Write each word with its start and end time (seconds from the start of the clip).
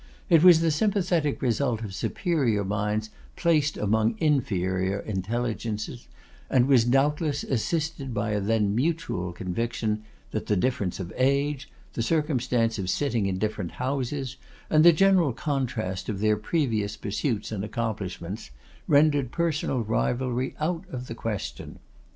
It 0.31 0.43
was 0.43 0.61
the 0.61 0.71
sympathetic 0.71 1.43
result 1.43 1.83
of 1.83 1.93
superior 1.93 2.63
minds 2.63 3.11
placed 3.35 3.77
among 3.77 4.15
inferior 4.17 4.97
intelligences, 4.97 6.07
and 6.49 6.65
was, 6.67 6.85
doubtless, 6.85 7.43
assisted 7.43 8.11
by 8.11 8.31
a 8.31 8.41
then 8.41 8.73
mutual 8.73 9.31
conviction, 9.31 10.01
that 10.31 10.47
the 10.47 10.55
difference 10.55 10.99
of 10.99 11.13
age, 11.17 11.69
the 11.93 12.01
circumstance 12.01 12.79
of 12.79 12.89
sitting 12.89 13.27
in 13.27 13.37
different 13.37 13.73
houses, 13.73 14.37
and 14.71 14.83
the 14.83 14.91
general 14.91 15.33
contrast 15.33 16.09
of 16.09 16.17
their 16.19 16.35
previous 16.35 16.97
pursuits 16.97 17.51
and 17.51 17.63
accomplishments, 17.63 18.49
rendered 18.87 19.31
personal 19.31 19.81
rivalry 19.83 20.55
out 20.59 20.83
of 20.89 21.05
the 21.09 21.13
question. 21.13 21.77